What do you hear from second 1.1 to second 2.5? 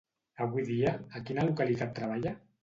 a quina localitat treballa?